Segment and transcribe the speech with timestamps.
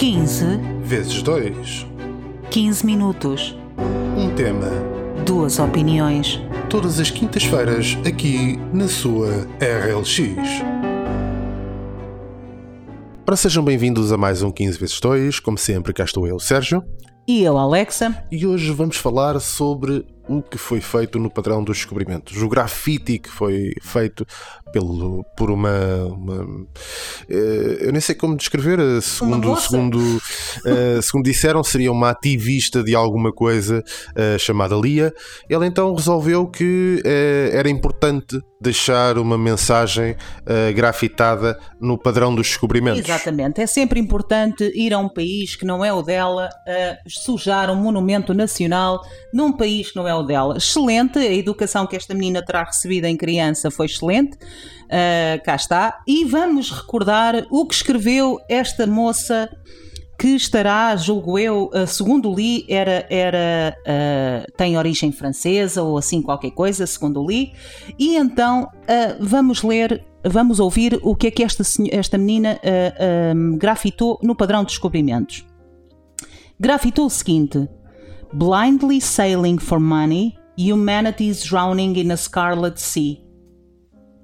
[0.00, 0.46] 15
[0.82, 1.86] vezes 2.
[2.50, 3.54] 15 minutos.
[4.16, 4.70] Um tema.
[5.26, 6.40] Duas opiniões.
[6.70, 10.62] Todas as quintas-feiras, aqui na sua RLX.
[13.28, 15.38] Ora, sejam bem-vindos a mais um 15 vezes 2.
[15.38, 16.82] Como sempre, cá estou eu, Sérgio.
[17.28, 18.24] E eu, Alexa.
[18.32, 22.40] E hoje vamos falar sobre o que foi feito no padrão dos descobrimentos.
[22.40, 24.24] O grafite que foi feito
[24.72, 26.66] pelo, por uma, uma
[27.28, 32.82] eh, eu nem sei como descrever, eh, segundo, segundo, uh, segundo disseram, seria uma ativista
[32.82, 35.12] de alguma coisa uh, chamada Lia.
[35.48, 40.14] Ela então resolveu que uh, era importante deixar uma mensagem
[40.74, 43.00] grafitada no padrão dos descobrimentos.
[43.00, 46.50] Exatamente, é sempre importante ir a um país que não é o dela,
[47.08, 49.00] sujar um monumento nacional
[49.32, 50.58] num país que não é o dela.
[50.58, 54.36] Excelente, a educação que esta menina terá recebido em criança foi excelente.
[54.90, 56.02] Uh, cá está.
[56.04, 59.48] E vamos recordar o que escreveu esta moça
[60.18, 66.20] que estará, julgo eu, uh, segundo li, era, era uh, tem origem francesa ou assim
[66.20, 67.52] qualquer coisa, segundo li.
[67.96, 68.68] E então
[69.20, 72.60] vamos ler, vamos ouvir o que é que esta, esta menina
[73.34, 75.46] um, grafitou no padrão de descobrimentos.
[76.58, 77.68] Grafitou o seguinte:
[78.32, 83.29] Blindly sailing for money, humanity is drowning in a scarlet sea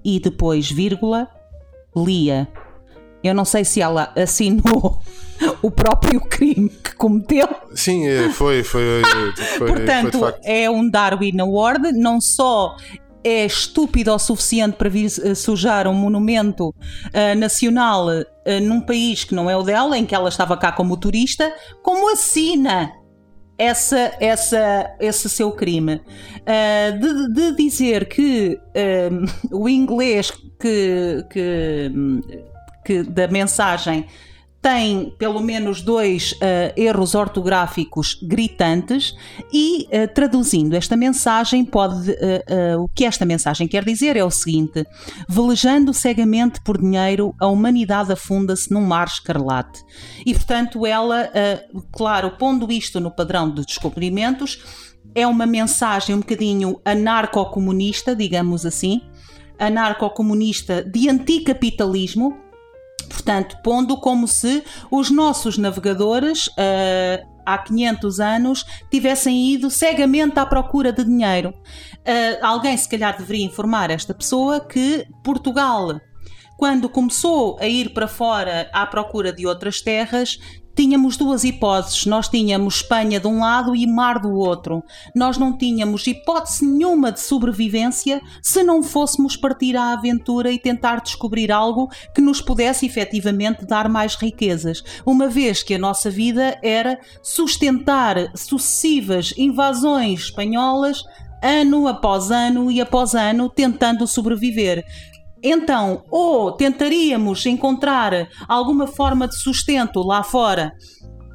[0.07, 1.29] e depois vírgula,
[1.97, 2.47] Lia.
[3.25, 5.03] Eu não sei se ela assinou
[5.61, 7.49] o próprio crime que cometeu.
[7.75, 9.03] Sim, é, foi, foi,
[9.59, 12.77] foi Portanto, foi é um Darwin Award, não só
[13.25, 19.25] é estúpido o suficiente para vir eh, sujar um monumento uh, nacional uh, num país
[19.25, 22.93] que não é o dela, em que ela estava cá como turista, como assina
[23.59, 25.95] essa, essa, esse seu crime.
[25.95, 29.27] Uh, de, de, dizer que uh,
[29.57, 31.93] o inglês que, que,
[32.85, 34.07] que, da mensagem
[34.67, 39.15] tem pelo menos dois uh, erros ortográficos gritantes
[39.53, 44.31] e, uh, traduzindo esta mensagem, pode, uh, o que esta mensagem quer dizer é o
[44.31, 44.85] seguinte:
[45.29, 49.85] velejando cegamente por dinheiro, a humanidade afunda-se num mar escarlate.
[50.27, 51.31] E, portanto, ela,
[51.93, 54.59] claro, pondo isto no padrão de descobrimentos,
[55.15, 59.01] é uma mensagem um bocadinho anarcocomunista, digamos assim,
[59.61, 62.46] anarcocomunista de anticapitalismo
[63.09, 70.47] Portanto, pondo como se os nossos navegadores uh, há 500 anos tivessem ido cegamente à
[70.47, 71.51] procura de dinheiro.
[71.51, 76.01] Uh, alguém, se calhar, deveria informar esta pessoa que Portugal
[76.57, 80.39] quando começou a ir para fora à procura de outras terras,
[80.77, 82.07] tínhamos duas hipóteses.
[82.07, 84.85] Nós tínhamos Espanha de um lado e mar do outro.
[85.15, 91.01] Nós não tínhamos hipótese nenhuma de sobrevivência se não fôssemos partir à aventura e tentar
[91.01, 96.59] descobrir algo que nos pudesse efetivamente dar mais riquezas, uma vez que a nossa vida
[96.63, 101.03] era sustentar sucessivas invasões espanholas
[101.43, 104.85] ano após ano e após ano tentando sobreviver.
[105.43, 110.73] Então, ou tentaríamos encontrar alguma forma de sustento lá fora,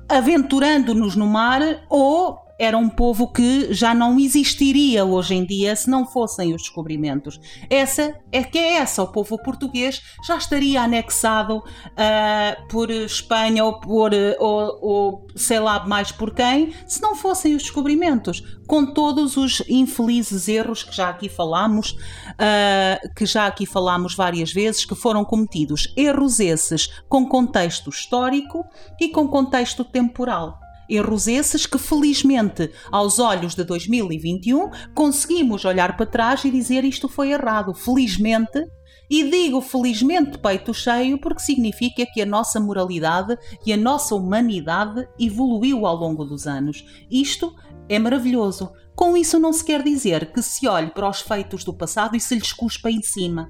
[0.09, 5.89] aventurando-nos no mar, ou era um povo que já não existiria hoje em dia se
[5.89, 7.39] não fossem os descobrimentos.
[7.67, 13.79] Essa é que é essa, o povo português já estaria anexado uh, por Espanha ou
[13.79, 19.37] por ou, ou, sei lá mais por quem, se não fossem os descobrimentos, com todos
[19.37, 24.93] os infelizes erros que já aqui falamos, uh, que já aqui falamos várias vezes, que
[24.93, 25.91] foram cometidos.
[25.97, 28.63] Erros esses com contexto histórico
[28.99, 30.60] e com contexto temporal.
[30.91, 37.07] Erros esses que, felizmente, aos olhos de 2021, conseguimos olhar para trás e dizer isto
[37.07, 37.73] foi errado.
[37.73, 38.61] Felizmente,
[39.09, 45.07] e digo felizmente peito cheio porque significa que a nossa moralidade e a nossa humanidade
[45.17, 46.83] evoluiu ao longo dos anos.
[47.09, 47.55] Isto
[47.87, 48.69] é maravilhoso.
[48.93, 52.19] Com isso não se quer dizer que se olhe para os feitos do passado e
[52.19, 53.49] se lhes cuspa em cima.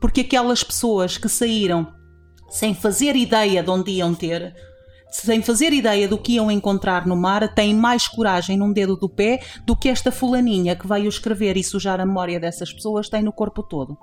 [0.00, 1.92] Porque aquelas pessoas que saíram
[2.48, 4.54] sem fazer ideia de onde iam ter,
[5.10, 9.08] sem fazer ideia do que iam encontrar no mar, têm mais coragem num dedo do
[9.08, 13.22] pé do que esta fulaninha que veio escrever e sujar a memória dessas pessoas tem
[13.22, 13.96] no corpo todo.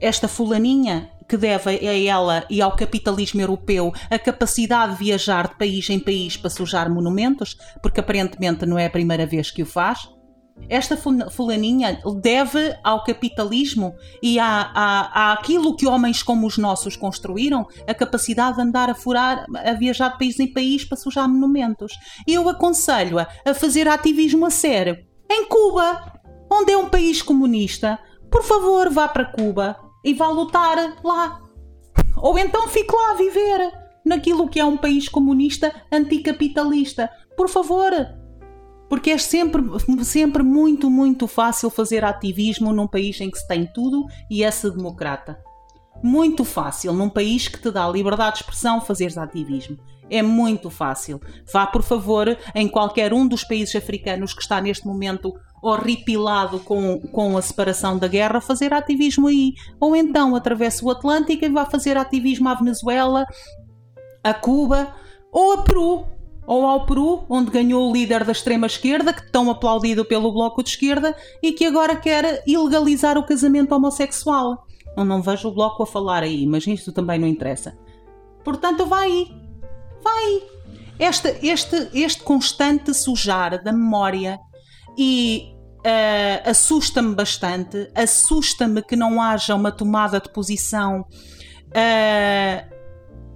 [0.00, 5.56] Esta fulaninha que deve a ela e ao capitalismo europeu a capacidade de viajar de
[5.56, 9.66] país em país para sujar monumentos, porque aparentemente não é a primeira vez que o
[9.66, 10.08] faz,
[10.68, 17.66] esta fulaninha deve ao capitalismo e à, à, àquilo que homens como os nossos construíram
[17.86, 21.92] a capacidade de andar a furar, a viajar de país em país para sujar monumentos.
[22.26, 24.96] Eu aconselho-a a fazer ativismo a sério.
[25.30, 26.20] Em Cuba,
[26.50, 27.98] onde é um país comunista,
[28.30, 31.40] por favor vá para Cuba e vá lutar lá.
[32.16, 33.84] Ou então fique lá a viver.
[34.04, 37.10] naquilo que é um país comunista anticapitalista.
[37.36, 37.90] Por favor,
[38.88, 39.62] porque é sempre,
[40.04, 44.70] sempre muito, muito fácil fazer ativismo num país em que se tem tudo e é-se
[44.70, 45.38] democrata.
[46.02, 49.78] Muito fácil, num país que te dá liberdade de expressão, fazeres ativismo.
[50.10, 51.20] É muito fácil.
[51.50, 55.32] Vá, por favor, em qualquer um dos países africanos que está neste momento
[55.62, 59.54] horripilado com, com a separação da guerra, fazer ativismo aí.
[59.80, 63.24] Ou então atravesse o Atlântico e vá fazer ativismo à Venezuela,
[64.22, 64.94] a Cuba
[65.32, 66.13] ou a Peru
[66.46, 70.70] ou ao Peru, onde ganhou o líder da extrema-esquerda, que tão aplaudido pelo Bloco de
[70.70, 74.66] Esquerda e que agora quer ilegalizar o casamento homossexual.
[74.96, 77.76] Eu não vejo o Bloco a falar aí, mas isto também não interessa.
[78.44, 79.32] Portanto, vai aí.
[80.02, 80.42] Vai.
[80.98, 84.38] Este, este, este constante sujar da memória
[84.96, 87.90] e uh, assusta-me bastante.
[87.94, 92.73] Assusta-me que não haja uma tomada de posição uh,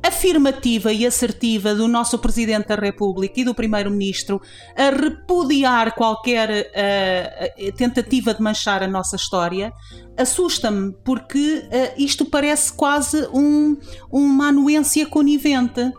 [0.02, 4.40] afirmativa e assertiva do nosso Presidente da República e do Primeiro-Ministro
[4.76, 9.72] a repudiar qualquer uh, tentativa de manchar a nossa história,
[10.16, 13.76] assusta-me porque uh, isto parece quase um,
[14.10, 15.92] uma anuência conivente.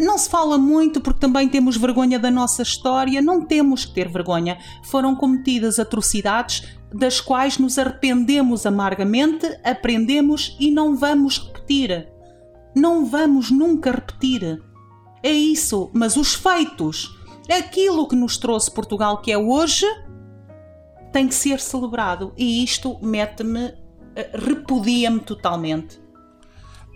[0.00, 4.08] Não se fala muito porque também temos vergonha da nossa história, não temos que ter
[4.08, 4.58] vergonha.
[4.82, 12.08] Foram cometidas atrocidades das quais nos arrependemos amargamente, aprendemos e não vamos repetir
[12.74, 14.62] não vamos nunca repetir.
[15.22, 17.16] É isso, mas os feitos,
[17.50, 19.86] aquilo que nos trouxe Portugal que é hoje,
[21.12, 22.32] tem que ser celebrado.
[22.36, 23.74] E isto mete-me,
[24.14, 26.00] eh, repudia-me totalmente.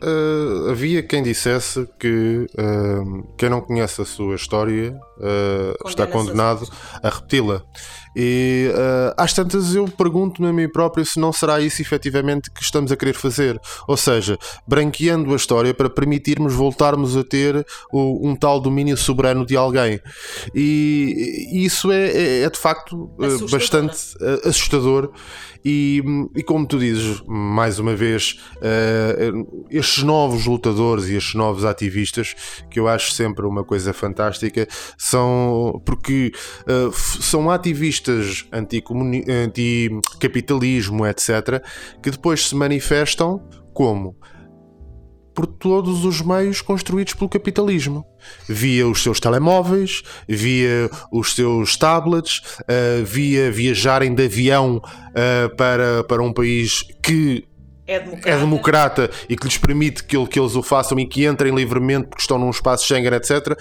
[0.03, 6.69] Uh, havia quem dissesse que uh, quem não conhece a sua história uh, está condenado
[7.01, 7.63] a repeti-la.
[8.15, 12.63] E uh, às tantas eu pergunto-me a mim próprio se não será isso efetivamente que
[12.63, 13.61] estamos a querer fazer.
[13.89, 19.47] Ou seja, branqueando a história para permitirmos voltarmos a ter o, um tal domínio soberano
[19.47, 20.01] de alguém.
[20.55, 25.13] E, e isso é, é, é, de facto uh, bastante uh, assustador.
[25.65, 26.03] E,
[26.35, 32.35] e, como tu dizes, mais uma vez, uh, estes novos lutadores e estes novos ativistas,
[32.69, 34.67] que eu acho sempre uma coisa fantástica,
[34.99, 36.33] são porque
[36.63, 36.93] uh,
[37.23, 38.02] são ativistas
[38.53, 41.63] anticapitalismo, anti etc.,
[42.03, 43.41] que depois se manifestam
[43.73, 44.15] como?
[45.35, 48.05] por todos os meios construídos pelo capitalismo.
[48.49, 56.05] Via os seus telemóveis, via os seus tablets, uh, via viajarem de avião uh, para,
[56.05, 57.47] para um país que
[57.87, 58.31] é democrata.
[58.31, 59.11] é democrata.
[59.29, 62.39] e que lhes permite que, que eles o façam e que entrem livremente porque estão
[62.39, 63.59] num espaço Schengen, etc.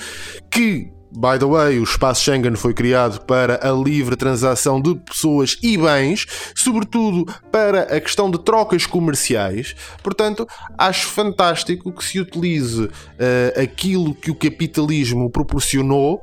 [0.50, 5.58] Que By the way, o espaço Schengen foi criado para a livre transação de pessoas
[5.62, 6.26] e bens,
[6.56, 9.76] sobretudo para a questão de trocas comerciais.
[10.02, 10.48] Portanto,
[10.78, 16.22] acho fantástico que se utilize uh, aquilo que o capitalismo proporcionou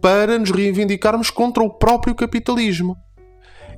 [0.00, 2.96] para nos reivindicarmos contra o próprio capitalismo.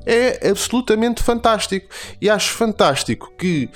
[0.04, 1.88] É absolutamente fantástico.
[2.20, 3.70] E acho fantástico que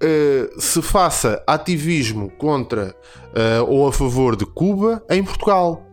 [0.00, 2.94] Uh, se faça ativismo contra
[3.34, 5.87] uh, ou a favor de Cuba em Portugal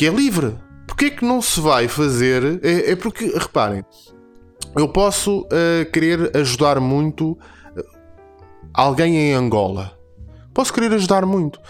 [0.00, 0.56] que é livre.
[0.86, 2.58] Porquê é que não se vai fazer?
[2.64, 3.84] É, é porque, reparem,
[4.74, 7.36] eu posso uh, querer ajudar muito
[7.76, 7.82] eh,
[8.72, 9.92] alguém em Angola.
[10.54, 11.60] Posso querer ajudar muito.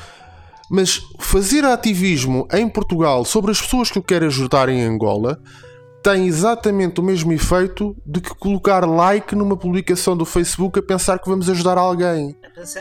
[0.70, 5.42] Mas fazer ativismo em Portugal sobre as pessoas que eu quero ajudar em Angola
[6.00, 11.18] tem exatamente o mesmo efeito de que colocar like numa publicação do Facebook a pensar
[11.18, 12.36] que vamos ajudar alguém.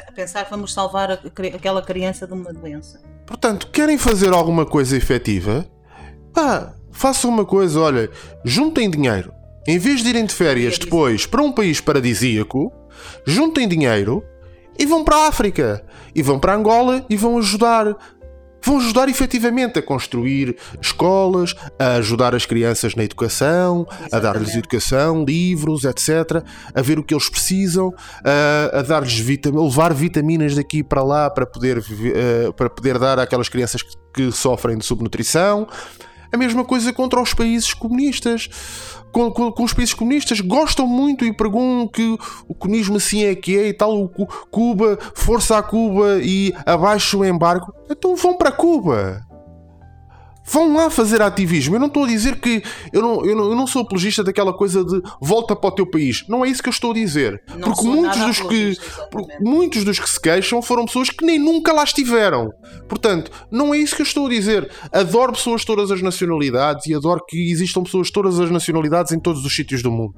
[0.08, 3.02] A pensar que vamos salvar aquela criança de uma doença.
[3.30, 5.64] Portanto, querem fazer alguma coisa efetiva?
[6.34, 8.10] Pá, façam uma coisa, olha,
[8.44, 9.32] juntem dinheiro.
[9.68, 12.74] Em vez de irem de férias depois para um país paradisíaco,
[13.28, 14.24] juntem dinheiro
[14.80, 15.86] e vão para a África.
[16.16, 17.96] E vão para Angola e vão ajudar
[18.62, 24.16] vão ajudar efetivamente a construir escolas, a ajudar as crianças na educação, Exatamente.
[24.16, 29.64] a dar-lhes educação, livros, etc., a ver o que eles precisam, a, a dar-lhes vitam
[29.64, 34.32] levar vitaminas daqui para lá para poder, uh, para poder dar àquelas crianças que, que
[34.32, 35.68] sofrem de subnutrição.
[36.32, 38.50] A mesma coisa contra os países comunistas
[39.12, 43.36] com, com, com, os países comunistas gostam muito e pregam que o comunismo assim é
[43.36, 44.10] que é e tal,
[44.50, 47.74] Cuba, força a Cuba e abaixo o embargo.
[47.90, 49.29] Então vão para Cuba.
[50.52, 51.76] Vão lá fazer ativismo.
[51.76, 52.64] Eu não estou a dizer que.
[52.92, 55.86] Eu não, eu não, eu não sou apologista daquela coisa de volta para o teu
[55.86, 56.26] país.
[56.28, 57.42] Não é isso que eu estou a dizer.
[57.56, 58.78] Não porque muitos dos, que,
[59.12, 62.52] porque muitos dos que se queixam foram pessoas que nem nunca lá estiveram.
[62.88, 64.70] Portanto, não é isso que eu estou a dizer.
[64.92, 69.12] Adoro pessoas de todas as nacionalidades e adoro que existam pessoas de todas as nacionalidades
[69.12, 70.16] em todos os sítios do mundo.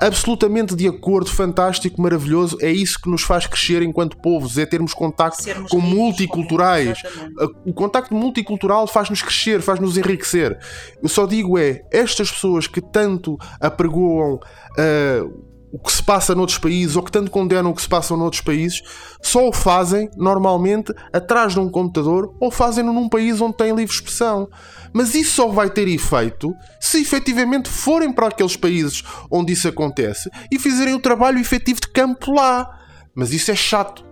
[0.00, 2.58] Absolutamente de acordo, fantástico, maravilhoso.
[2.60, 6.98] É isso que nos faz crescer enquanto povos, é termos contacto Sermos com ricos, multiculturais.
[7.04, 7.56] exatamente.
[7.66, 10.58] O contacto multicultural faz-nos crescer, faz-nos enriquecer.
[11.02, 14.40] Eu só digo é, estas pessoas que tanto apregoam
[14.78, 15.26] ah,
[15.74, 18.40] o que se passa noutros países ou que tanto condenam o que se passa noutros
[18.40, 18.80] países,
[19.20, 23.92] só o fazem normalmente atrás de um computador ou fazem-no num país onde tem livre
[23.92, 24.48] expressão.
[24.92, 30.30] Mas isso só vai ter efeito se efetivamente forem para aqueles países onde isso acontece
[30.48, 32.70] e fizerem o trabalho efetivo de campo lá.
[33.12, 34.04] Mas isso é chato.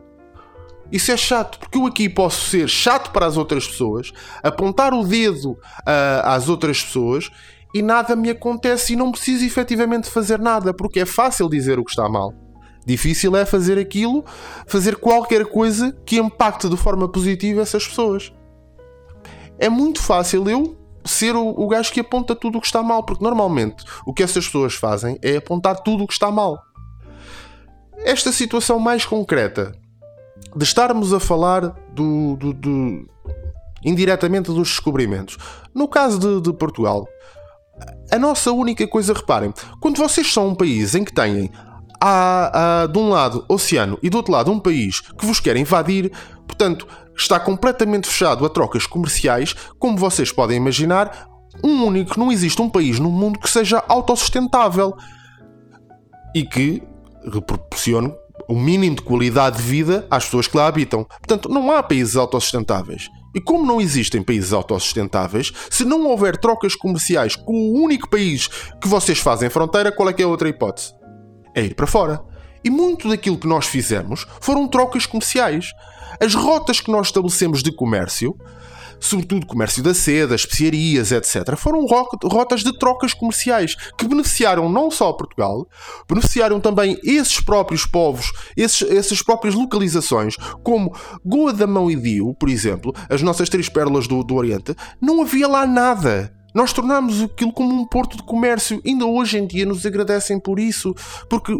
[0.90, 5.04] Isso é chato, porque eu aqui posso ser chato para as outras pessoas, apontar o
[5.04, 7.31] dedo ah, às outras pessoas
[7.75, 11.85] e nada me acontece e não preciso efetivamente fazer nada, porque é fácil dizer o
[11.85, 12.35] que está mal.
[12.85, 14.25] Difícil é fazer aquilo,
[14.67, 18.33] fazer qualquer coisa que impacte de forma positiva essas pessoas.
[19.59, 23.05] É muito fácil eu ser o, o gajo que aponta tudo o que está mal,
[23.05, 26.59] porque normalmente o que essas pessoas fazem é apontar tudo o que está mal.
[28.05, 29.73] Esta situação mais concreta
[30.57, 33.09] de estarmos a falar do, do- do-
[33.85, 35.38] indiretamente dos descobrimentos.
[35.75, 37.07] No caso de, de Portugal,
[38.11, 41.50] a nossa única coisa, reparem, quando vocês são um país em que têm
[42.00, 45.57] há, há, de um lado oceano e do outro lado um país que vos quer
[45.57, 46.12] invadir,
[46.47, 46.87] portanto,
[47.17, 51.29] está completamente fechado a trocas comerciais, como vocês podem imaginar,
[51.62, 54.95] um único, não existe um país no mundo que seja autossustentável
[56.35, 56.83] e que
[57.47, 58.12] proporcione
[58.49, 61.05] o mínimo de qualidade de vida às pessoas que lá habitam.
[61.05, 63.09] Portanto, não há países autossustentáveis.
[63.34, 68.48] E como não existem países autossustentáveis, se não houver trocas comerciais com o único país
[68.80, 70.94] que vocês fazem fronteira, qual é que é a outra hipótese?
[71.54, 72.22] É ir para fora.
[72.64, 75.72] E muito daquilo que nós fizemos foram trocas comerciais.
[76.20, 78.36] As rotas que nós estabelecemos de comércio,
[79.02, 84.90] sobretudo comércio da seda, especiarias, etc., foram ro- rotas de trocas comerciais que beneficiaram não
[84.90, 85.66] só Portugal,
[86.09, 90.94] beneficiaram também esses próprios povos, esses, essas próprias localizações, como
[91.25, 95.21] Goa da Mão e Dio, por exemplo, as nossas três pérolas do, do Oriente, não
[95.23, 96.32] havia lá nada.
[96.54, 98.80] Nós tornámos aquilo como um porto de comércio.
[98.85, 100.94] Ainda hoje em dia nos agradecem por isso,
[101.28, 101.52] porque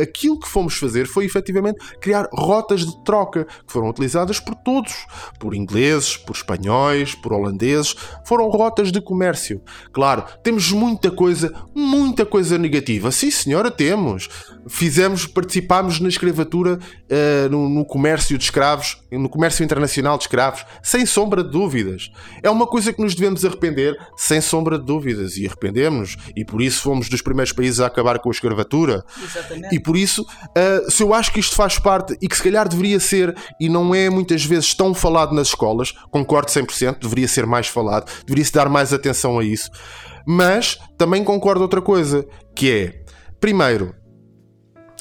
[0.00, 5.06] aquilo que fomos fazer foi efetivamente criar rotas de troca que foram utilizadas por todos,
[5.38, 7.94] por ingleses, por espanhóis, por holandeses.
[8.24, 9.60] Foram rotas de comércio.
[9.92, 13.10] Claro, temos muita coisa, muita coisa negativa.
[13.10, 14.28] Sim, senhora, temos.
[14.68, 16.78] Fizemos, participámos na escravatura,
[17.08, 22.10] eh, no, no comércio de escravos, no comércio internacional de escravos, sem sombra de dúvidas.
[22.42, 26.60] É uma coisa que nos devemos arrepender, sem sombra de dúvidas, e arrependemos, e por
[26.62, 29.04] isso fomos dos primeiros países a acabar com a escravatura.
[29.22, 29.74] Exatamente.
[29.74, 32.68] E por isso, uh, se eu acho que isto faz parte e que se calhar
[32.68, 37.46] deveria ser, e não é muitas vezes tão falado nas escolas, concordo 100%, deveria ser
[37.46, 39.70] mais falado, deveria-se dar mais atenção a isso,
[40.26, 43.02] mas também concordo outra coisa, que é,
[43.40, 43.94] primeiro,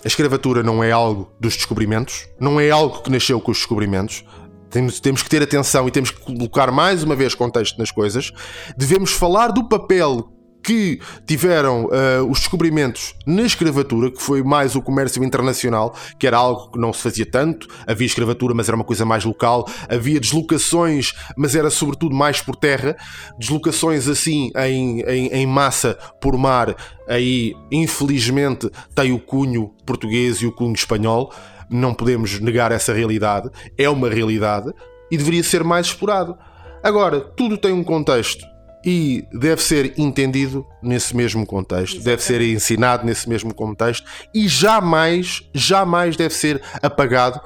[0.03, 4.23] a escravatura não é algo dos descobrimentos, não é algo que nasceu com os descobrimentos.
[4.69, 8.31] Temos, temos que ter atenção e temos que colocar mais uma vez contexto nas coisas.
[8.77, 14.81] Devemos falar do papel que tiveram ah, os descobrimentos na escravatura, que foi mais o
[14.81, 17.67] comércio internacional, que era algo que não se fazia tanto.
[17.87, 19.67] Havia escravatura, mas era uma coisa mais local.
[19.89, 22.95] Havia deslocações, mas era sobretudo mais por terra.
[23.37, 26.75] Deslocações assim em, em, em massa por mar,
[27.07, 31.33] aí infelizmente tem o cunho português e o cunho espanhol.
[31.69, 33.49] Não podemos negar essa realidade.
[33.77, 34.73] É uma realidade
[35.11, 36.37] e deveria ser mais explorado.
[36.83, 38.45] Agora, tudo tem um contexto
[38.85, 45.41] e deve ser entendido nesse mesmo contexto, deve ser ensinado nesse mesmo contexto e jamais,
[45.53, 47.41] jamais deve ser apagado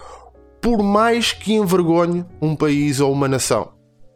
[0.62, 3.74] por mais que envergonhe um país ou uma nação.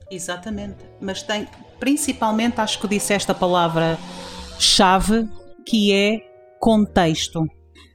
[0.10, 0.86] Exatamente.
[1.02, 1.46] Mas tem,
[1.78, 5.28] principalmente, acho que disseste a palavra-chave,
[5.66, 6.22] que é
[6.60, 7.46] contexto.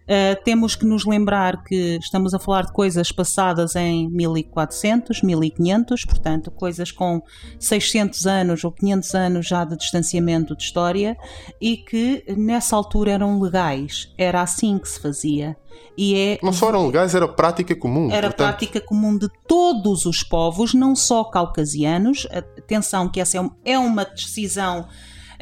[0.02, 6.04] Uh, temos que nos lembrar que estamos a falar de coisas passadas em 1400, 1500,
[6.04, 7.22] portanto, coisas com
[7.58, 11.16] 600 anos ou 500 anos já de distanciamento de história
[11.60, 14.12] e que nessa altura eram legais.
[14.18, 15.56] Era assim que se fazia.
[15.96, 18.10] E é Não só eram legais, era prática comum.
[18.10, 22.26] era portanto, prática comum de todos os povos, não só caucasianos.
[22.30, 24.86] Atenção que essa é é uma decisão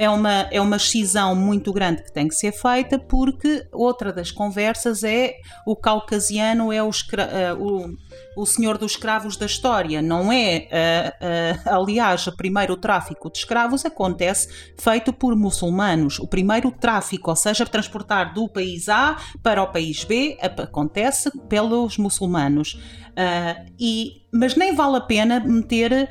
[0.01, 4.31] é uma, é uma excisão muito grande que tem que ser feita, porque outra das
[4.31, 5.35] conversas é
[5.67, 7.95] o caucasiano é o, eh, o,
[8.35, 10.67] o senhor dos escravos da história, não é?
[10.71, 16.19] eh, eh, aliás, o primeiro tráfico de escravos acontece feito por muçulmanos.
[16.19, 21.99] O primeiro tráfico, ou seja, transportar do país A para o país B, acontece pelos
[21.99, 22.81] muçulmanos.
[23.15, 26.09] Ah, e, mas nem vale a pena meter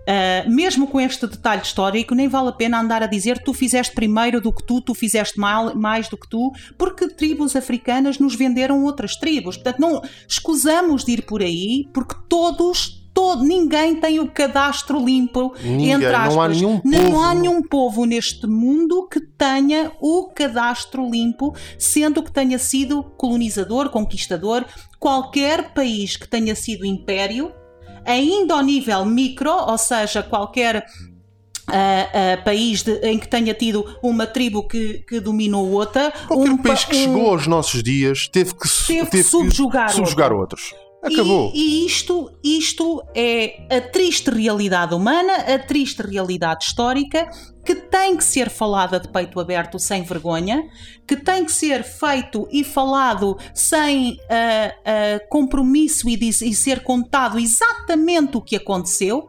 [0.00, 3.94] Uh, mesmo com este detalhe histórico, nem vale a pena andar a dizer tu fizeste
[3.94, 8.34] primeiro do que tu, tu fizeste mal, mais do que tu, porque tribos africanas nos
[8.34, 9.56] venderam outras tribos.
[9.56, 15.54] Portanto, não escusamos de ir por aí, porque todos todo, ninguém tem o cadastro limpo,
[15.62, 16.34] ninguém, entre aspas.
[16.34, 16.88] Não há, nenhum povo.
[16.88, 23.02] não há nenhum povo neste mundo que tenha o cadastro limpo, sendo que tenha sido
[23.02, 24.64] colonizador, conquistador.
[24.98, 27.52] Qualquer país que tenha sido império,
[28.04, 30.86] ainda ao nível micro, ou seja, qualquer
[31.68, 36.12] Uh, uh, país de, em que tenha tido uma tribo que, que dominou outra.
[36.26, 39.86] Qualquer um, país que um, chegou aos nossos dias teve que, teve teve que subjugar,
[39.86, 40.74] que subjugar outros.
[41.02, 41.50] Acabou.
[41.54, 47.30] E, e, isto, isto é a triste realidade humana, a triste realidade histórica,
[47.64, 50.62] que tem que ser falada de peito aberto, sem vergonha,
[51.06, 57.38] que tem que ser feito e falado sem uh, uh, compromisso e, e ser contado
[57.38, 59.28] exatamente o que aconteceu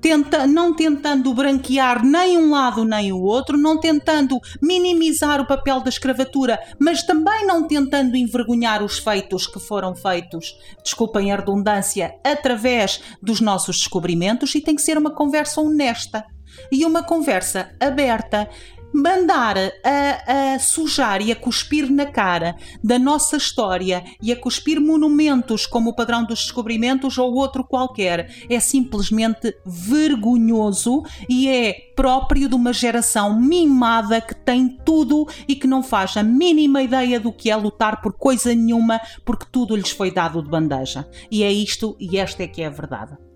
[0.00, 5.80] tenta, não tentando branquear nem um lado nem o outro, não tentando minimizar o papel
[5.80, 12.14] da escravatura, mas também não tentando envergonhar os feitos que foram feitos, desculpem a redundância,
[12.24, 16.24] através dos nossos descobrimentos, e tem que ser uma conversa honesta
[16.72, 18.48] e uma conversa aberta
[18.92, 24.80] mandar a, a, sujar e a cuspir na cara da nossa história e a cuspir
[24.80, 32.48] monumentos como o padrão dos descobrimentos ou outro qualquer é simplesmente vergonhoso e é próprio
[32.48, 37.32] de uma geração mimada que tem tudo e que não faz a mínima ideia do
[37.32, 41.08] que é lutar por coisa nenhuma porque tudo lhes foi dado de bandeja.
[41.30, 43.27] E é isto e esta é que é a verdade.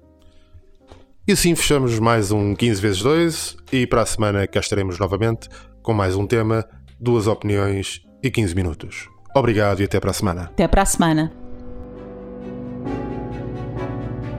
[1.27, 5.49] E assim fechamos mais um 15 vezes 2 e para a semana cá estaremos novamente
[5.81, 6.67] com mais um tema,
[6.99, 9.09] duas opiniões e 15 minutos.
[9.33, 10.43] Obrigado e até para a semana.
[10.53, 11.33] Até para a semana.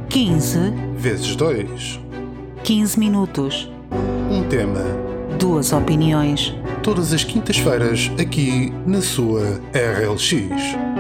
[0.10, 0.58] 15
[0.98, 2.02] vezes 2
[2.66, 3.72] 15 minutos.
[4.30, 4.84] Um tema.
[5.40, 6.54] Duas opiniões.
[6.82, 10.93] Todas as quintas-feiras aqui na sua RLX.